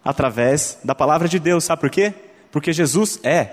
[0.05, 1.65] através da palavra de Deus.
[1.65, 2.15] Sabe por quê?
[2.51, 3.51] Porque Jesus é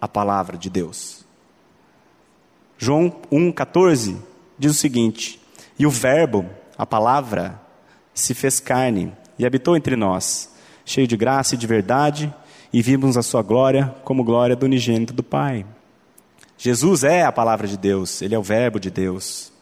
[0.00, 1.26] a palavra de Deus.
[2.78, 4.16] João 1,14
[4.58, 5.40] diz o seguinte:
[5.78, 7.60] E o Verbo, a palavra,
[8.20, 10.50] se fez carne e habitou entre nós,
[10.84, 12.32] cheio de graça e de verdade
[12.72, 15.64] e vimos a sua glória como glória do unigênito do Pai.
[16.56, 19.52] Jesus é a palavra de Deus, ele é o Verbo de Deus.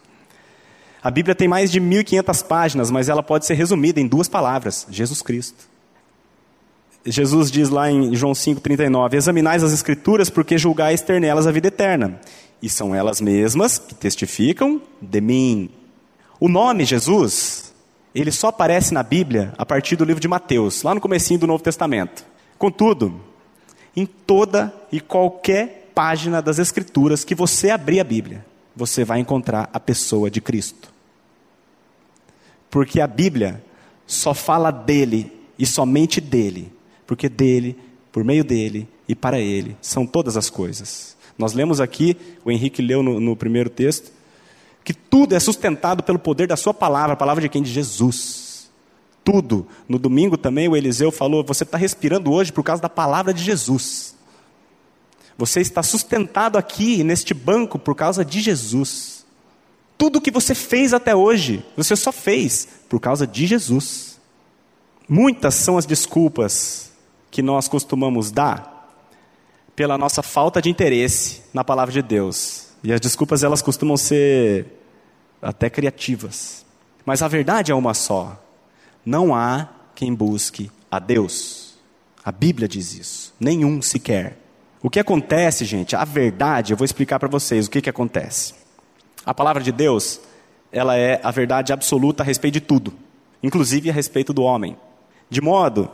[1.02, 4.86] A Bíblia tem mais de 1.500 páginas, mas ela pode ser resumida em duas palavras:
[4.90, 5.68] Jesus Cristo.
[7.04, 11.68] Jesus diz lá em João 5,39: Examinais as Escrituras, porque julgais ter nelas a vida
[11.68, 12.18] eterna.
[12.60, 15.70] E são elas mesmas que testificam de mim.
[16.40, 17.72] O nome Jesus,
[18.20, 21.46] ele só aparece na Bíblia a partir do livro de Mateus, lá no comecinho do
[21.46, 22.24] Novo Testamento.
[22.59, 23.20] Contudo,
[23.94, 29.68] em toda e qualquer página das Escrituras que você abrir a Bíblia, você vai encontrar
[29.70, 30.90] a pessoa de Cristo.
[32.70, 33.62] Porque a Bíblia
[34.07, 36.72] só fala dele e somente dele,
[37.07, 37.76] porque dele,
[38.11, 41.16] por meio dele e para ele são todas as coisas.
[41.37, 44.11] Nós lemos aqui, o Henrique leu no, no primeiro texto,
[44.87, 47.62] que tudo é sustentado pelo poder da sua palavra, a palavra de quem?
[47.62, 48.46] De Jesus
[49.27, 49.66] tudo.
[49.88, 53.42] No domingo também o Eliseu falou: você está respirando hoje por causa da palavra de
[53.42, 54.14] Jesus.
[55.37, 59.27] Você está sustentado aqui neste banco por causa de Jesus.
[59.99, 64.20] Tudo que você fez até hoje, você só fez por causa de Jesus.
[65.09, 66.92] Muitas são as desculpas
[67.31, 68.75] que nós costumamos dar
[69.75, 72.65] pela nossa falta de interesse na palavra de Deus.
[72.87, 74.64] E as desculpas elas costumam ser
[75.42, 76.64] até criativas.
[77.05, 78.40] Mas a verdade é uma só
[79.05, 81.77] não há quem busque a Deus.
[82.25, 83.35] A Bíblia diz isso.
[83.40, 84.38] Nenhum sequer.
[84.81, 88.55] O que acontece, gente, a verdade, eu vou explicar para vocês o que, que acontece.
[89.25, 90.20] A palavra de Deus,
[90.70, 92.92] ela é a verdade absoluta a respeito de tudo,
[93.42, 94.77] inclusive a respeito do homem.
[95.29, 95.90] De modo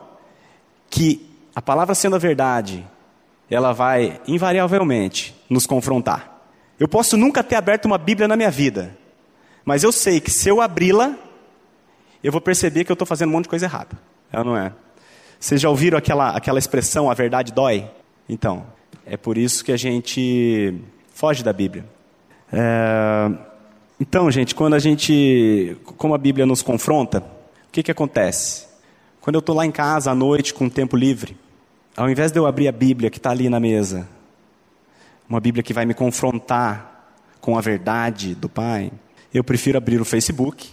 [0.91, 2.87] que a palavra sendo a verdade,
[3.51, 6.32] ela vai invariavelmente nos confrontar.
[6.79, 8.97] Eu posso nunca ter aberto uma Bíblia na minha vida,
[9.65, 11.15] mas eu sei que se eu abri-la,
[12.23, 13.99] eu vou perceber que eu estou fazendo um monte de coisa errada.
[14.33, 14.73] Ela não é?
[15.39, 17.89] Vocês já ouviram aquela, aquela expressão, a verdade dói?
[18.29, 18.65] Então,
[19.05, 20.75] é por isso que a gente
[21.13, 21.85] foge da Bíblia.
[22.53, 23.31] É...
[24.01, 28.67] Então, gente, quando a gente, como a Bíblia nos confronta, o que, que acontece?
[29.21, 31.37] Quando eu estou lá em casa à noite com tempo livre,
[31.97, 34.09] ao invés de eu abrir a Bíblia que está ali na mesa,
[35.33, 38.92] uma Bíblia que vai me confrontar com a verdade do Pai,
[39.33, 40.68] eu prefiro abrir o Facebook,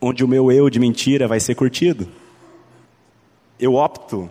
[0.00, 2.08] onde o meu eu de mentira vai ser curtido.
[3.58, 4.30] Eu opto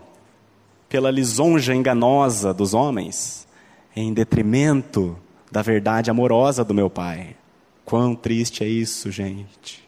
[0.89, 3.47] pela lisonja enganosa dos homens,
[3.95, 5.15] em detrimento
[5.51, 7.35] da verdade amorosa do meu Pai.
[7.85, 9.87] Quão triste é isso, gente.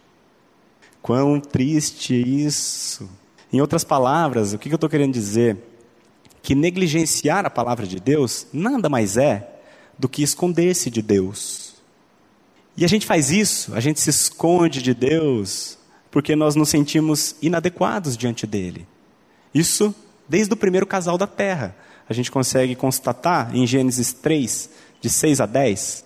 [1.02, 3.10] Quão triste é isso.
[3.52, 5.58] Em outras palavras, o que eu estou querendo dizer?
[6.44, 9.51] Que negligenciar a palavra de Deus nada mais é
[10.02, 11.76] do que esconder-se de Deus.
[12.76, 15.78] E a gente faz isso, a gente se esconde de Deus,
[16.10, 18.88] porque nós nos sentimos inadequados diante dele.
[19.54, 19.94] Isso
[20.28, 21.76] desde o primeiro casal da terra.
[22.10, 26.04] A gente consegue constatar em Gênesis 3, de 6 a 10,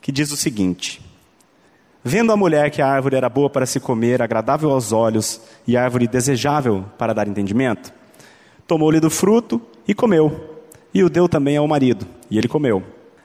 [0.00, 1.02] que diz o seguinte:
[2.04, 5.76] Vendo a mulher que a árvore era boa para se comer, agradável aos olhos e
[5.76, 7.92] árvore desejável para dar entendimento,
[8.64, 10.49] tomou-lhe do fruto e comeu,
[10.92, 12.82] e o deu também ao marido, e ele comeu.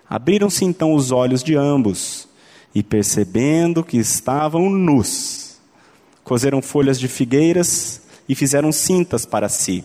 [0.10, 2.28] Abriram-se então os olhos de ambos,
[2.73, 5.58] e percebendo que estavam nus,
[6.23, 9.84] cozeram folhas de figueiras e fizeram cintas para si.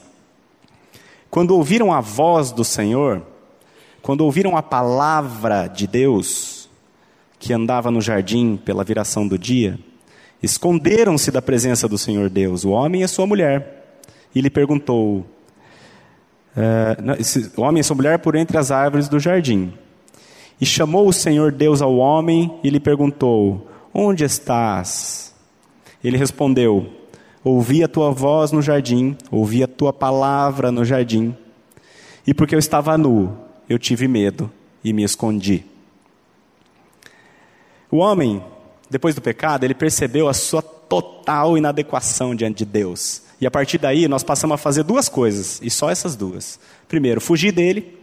[1.30, 3.22] Quando ouviram a voz do Senhor,
[4.02, 6.68] quando ouviram a palavra de Deus,
[7.38, 9.78] que andava no jardim pela viração do dia,
[10.42, 14.00] esconderam-se da presença do Senhor Deus, o homem e a sua mulher,
[14.34, 15.24] e lhe perguntou:
[17.56, 19.72] o homem e sua mulher por entre as árvores do jardim.
[20.60, 25.34] E chamou o Senhor Deus ao homem e lhe perguntou: Onde estás?
[26.02, 26.86] Ele respondeu:
[27.42, 31.34] Ouvi a tua voz no jardim, ouvi a tua palavra no jardim.
[32.26, 33.36] E porque eu estava nu,
[33.68, 34.50] eu tive medo
[34.84, 35.64] e me escondi.
[37.90, 38.42] O homem,
[38.88, 43.22] depois do pecado, ele percebeu a sua total inadequação diante de Deus.
[43.40, 46.60] E a partir daí, nós passamos a fazer duas coisas, e só essas duas.
[46.86, 47.98] Primeiro, fugir dele,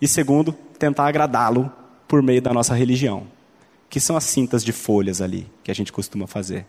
[0.00, 1.70] e segundo, tentar agradá-lo
[2.08, 3.28] por meio da nossa religião,
[3.88, 6.66] que são as cintas de folhas ali que a gente costuma fazer.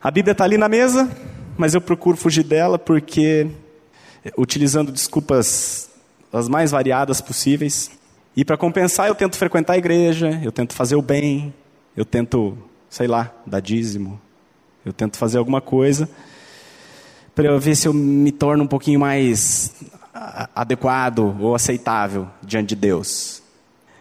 [0.00, 1.10] A Bíblia está ali na mesa,
[1.56, 3.46] mas eu procuro fugir dela porque,
[4.36, 5.90] utilizando desculpas
[6.30, 7.90] as mais variadas possíveis,
[8.36, 11.54] e para compensar, eu tento frequentar a igreja, eu tento fazer o bem,
[11.96, 12.58] eu tento,
[12.90, 14.20] sei lá, dar dízimo,
[14.84, 16.10] eu tento fazer alguma coisa
[17.34, 19.74] para eu ver se eu me torno um pouquinho mais
[20.54, 23.42] adequado ou aceitável diante de Deus.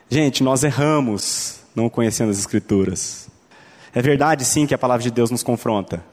[0.09, 3.27] Gente, nós erramos não conhecendo as Escrituras.
[3.93, 6.03] É verdade, sim, que a palavra de Deus nos confronta.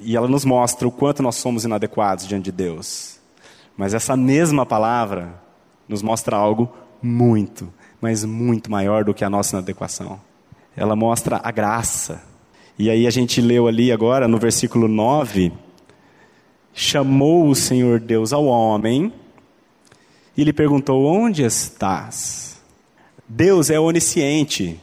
[0.00, 3.18] E ela nos mostra o quanto nós somos inadequados diante de Deus.
[3.76, 5.34] Mas essa mesma palavra
[5.88, 10.20] nos mostra algo muito, mas muito maior do que a nossa inadequação.
[10.74, 12.22] Ela mostra a graça.
[12.78, 15.52] E aí a gente leu ali agora no versículo 9:
[16.78, 19.10] chamou o Senhor Deus ao homem
[20.36, 22.60] e lhe perguntou: Onde estás?
[23.26, 24.78] Deus é onisciente.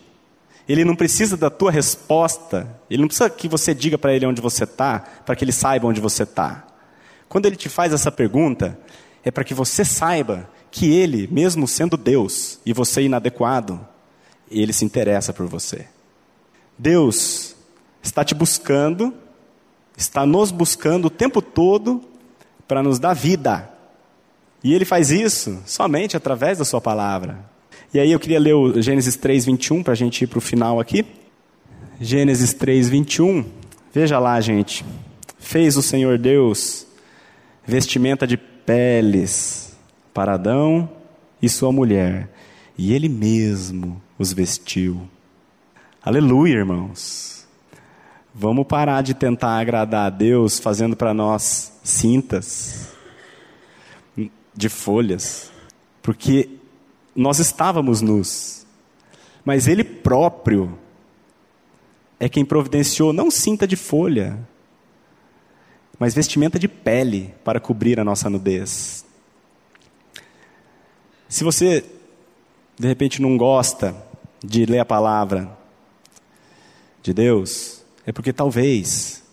[0.67, 4.41] Ele não precisa da tua resposta, ele não precisa que você diga para ele onde
[4.41, 6.65] você está, para que ele saiba onde você está.
[7.29, 8.79] Quando ele te faz essa pergunta,
[9.23, 13.85] é para que você saiba que ele, mesmo sendo Deus e você inadequado,
[14.49, 15.85] ele se interessa por você.
[16.77, 17.55] Deus
[18.01, 19.13] está te buscando,
[19.97, 22.01] está nos buscando o tempo todo
[22.67, 23.69] para nos dar vida.
[24.63, 27.39] E ele faz isso somente através da sua palavra.
[27.93, 30.41] E aí eu queria ler o Gênesis 3, 21, para a gente ir para o
[30.41, 31.05] final aqui.
[31.99, 33.45] Gênesis 3, 21.
[33.93, 34.83] Veja lá, gente.
[35.37, 36.87] Fez o Senhor Deus
[37.65, 39.75] vestimenta de peles
[40.13, 40.89] para Adão
[41.41, 42.29] e sua mulher,
[42.77, 45.01] e ele mesmo os vestiu.
[46.03, 47.42] Aleluia, irmãos.
[48.35, 52.89] Vamos parar de tentar agradar a Deus fazendo para nós cintas
[54.55, 55.51] de folhas,
[56.01, 56.49] porque
[57.15, 58.65] nós estávamos nus,
[59.45, 60.79] mas Ele próprio
[62.19, 64.39] é quem providenciou não cinta de folha,
[65.99, 69.05] mas vestimenta de pele para cobrir a nossa nudez.
[71.29, 71.85] Se você,
[72.79, 73.95] de repente, não gosta
[74.43, 75.55] de ler a palavra
[77.03, 79.23] de Deus, é porque talvez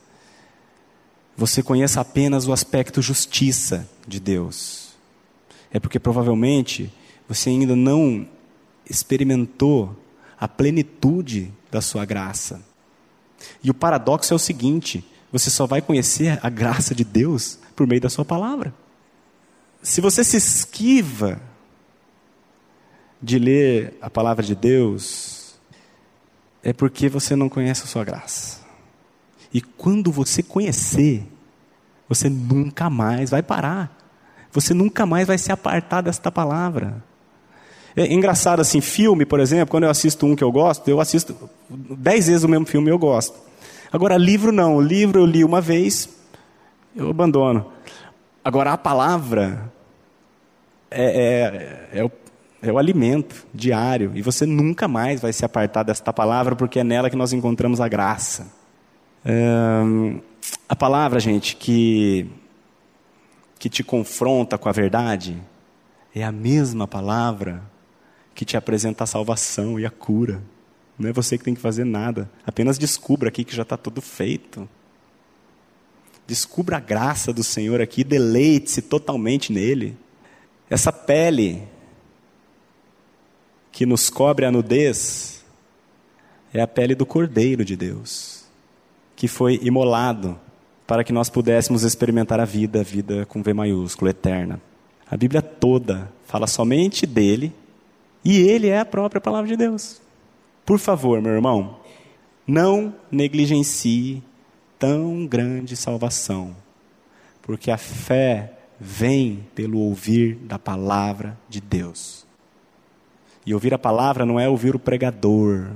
[1.37, 4.91] você conheça apenas o aspecto justiça de Deus
[5.71, 6.93] é porque provavelmente
[7.29, 8.27] você ainda não
[8.89, 9.97] experimentou
[10.39, 12.61] a plenitude da sua graça.
[13.63, 17.87] E o paradoxo é o seguinte: você só vai conhecer a graça de Deus por
[17.87, 18.75] meio da sua palavra.
[19.83, 21.41] Se você se esquiva
[23.23, 25.55] de ler a palavra de Deus,
[26.63, 28.60] é porque você não conhece a sua graça.
[29.53, 31.27] E quando você conhecer,
[32.09, 33.97] você nunca mais vai parar.
[34.53, 37.03] Você nunca mais vai se apartar desta palavra.
[37.97, 41.37] É engraçado assim, filme, por exemplo, quando eu assisto um que eu gosto, eu assisto
[41.69, 43.39] dez vezes o mesmo filme eu gosto.
[43.93, 44.77] Agora, livro não.
[44.77, 46.09] O livro eu li uma vez,
[46.95, 47.73] eu abandono.
[48.45, 49.73] Agora, a palavra
[50.91, 52.11] é, é, é, o,
[52.63, 54.13] é o alimento diário.
[54.15, 57.81] E você nunca mais vai se apartar desta palavra, porque é nela que nós encontramos
[57.81, 58.60] a graça.
[59.25, 60.23] É,
[60.69, 62.27] a palavra, gente, que,
[63.59, 65.41] que te confronta com a verdade,
[66.15, 67.63] é a mesma palavra
[68.35, 70.43] que te apresenta a salvação e a cura.
[70.99, 72.31] Não é você que tem que fazer nada.
[72.47, 74.69] Apenas descubra aqui que já está tudo feito.
[76.27, 79.97] Descubra a graça do Senhor aqui, deleite-se totalmente nele.
[80.69, 81.67] Essa pele
[83.73, 85.45] que nos cobre a nudez
[86.53, 88.40] é a pele do Cordeiro de Deus,
[89.21, 90.41] que foi imolado
[90.87, 94.59] para que nós pudéssemos experimentar a vida, a vida com V maiúsculo, eterna.
[95.11, 97.53] A Bíblia toda fala somente dele
[98.25, 100.01] e ele é a própria palavra de Deus.
[100.65, 101.81] Por favor, meu irmão,
[102.47, 104.23] não negligencie
[104.79, 106.57] tão grande salvação,
[107.43, 112.25] porque a fé vem pelo ouvir da palavra de Deus.
[113.45, 115.73] E ouvir a palavra não é ouvir o pregador,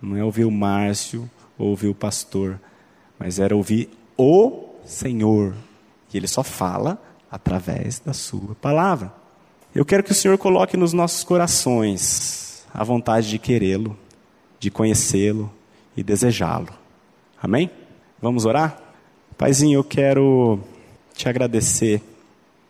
[0.00, 1.28] não é ouvir o Márcio
[1.58, 2.60] ouvir o pastor,
[3.18, 5.54] mas era ouvir o Senhor.
[6.12, 7.00] E ele só fala
[7.30, 9.12] através da sua palavra.
[9.74, 13.96] Eu quero que o Senhor coloque nos nossos corações a vontade de querê-lo,
[14.58, 15.50] de conhecê-lo
[15.96, 16.68] e desejá-lo.
[17.42, 17.70] Amém?
[18.20, 18.80] Vamos orar?
[19.36, 20.60] Paizinho, eu quero
[21.14, 22.02] te agradecer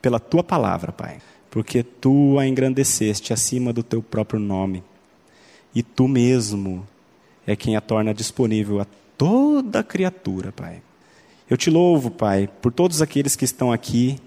[0.01, 1.19] pela tua palavra, Pai,
[1.51, 4.83] porque tu a engrandeceste acima do teu próprio nome.
[5.75, 6.87] E tu mesmo
[7.47, 8.87] é quem a torna disponível a
[9.17, 10.83] toda criatura, Pai.
[11.49, 14.19] Eu te louvo, Pai, por todos aqueles que estão aqui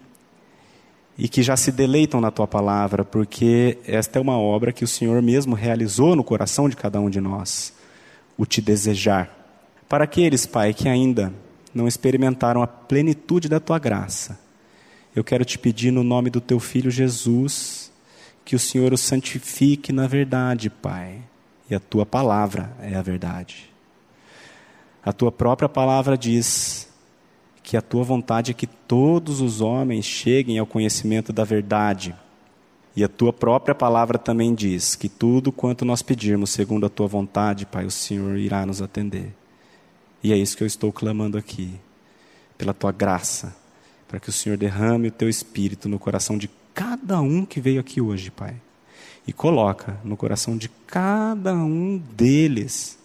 [1.18, 4.88] e que já se deleitam na tua palavra, porque esta é uma obra que o
[4.88, 7.74] Senhor mesmo realizou no coração de cada um de nós,
[8.38, 9.30] o te desejar.
[9.88, 11.34] Para aqueles, Pai, que ainda
[11.74, 14.40] não experimentaram a plenitude da tua graça,
[15.16, 17.92] eu quero te pedir no nome do teu filho Jesus,
[18.44, 21.22] que o Senhor o santifique na verdade, Pai,
[21.70, 23.70] e a tua palavra é a verdade.
[25.04, 26.88] A tua própria palavra diz
[27.62, 32.16] que a tua vontade é que todos os homens cheguem ao conhecimento da verdade.
[32.96, 37.08] E a tua própria palavra também diz que tudo quanto nós pedirmos segundo a tua
[37.08, 39.34] vontade, Pai, o Senhor irá nos atender.
[40.24, 41.74] E é isso que eu estou clamando aqui,
[42.58, 43.56] pela tua graça,
[44.08, 47.82] para que o Senhor derrame o teu espírito no coração de cada um que veio
[47.82, 48.56] aqui hoje, Pai.
[49.28, 52.98] E coloca no coração de cada um deles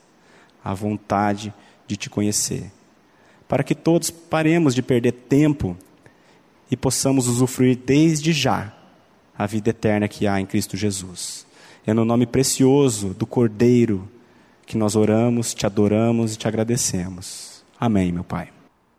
[0.63, 1.53] a vontade
[1.87, 2.71] de te conhecer
[3.51, 5.77] para que todos paremos de perder tempo
[6.71, 8.73] e possamos usufruir desde já
[9.37, 11.45] a vida eterna que há em Cristo Jesus.
[11.85, 14.09] É no nome precioso do Cordeiro
[14.65, 17.65] que nós oramos, te adoramos e te agradecemos.
[17.81, 18.60] Amém, meu Pai.